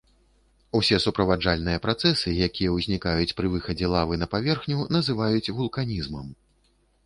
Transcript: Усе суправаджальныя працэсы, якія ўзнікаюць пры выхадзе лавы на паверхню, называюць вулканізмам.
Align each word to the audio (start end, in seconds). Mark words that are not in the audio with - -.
Усе 0.77 0.97
суправаджальныя 1.03 1.81
працэсы, 1.83 2.29
якія 2.47 2.73
ўзнікаюць 2.77 3.35
пры 3.41 3.53
выхадзе 3.59 3.93
лавы 3.95 4.13
на 4.25 4.31
паверхню, 4.35 4.79
называюць 4.99 5.53
вулканізмам. 5.63 6.27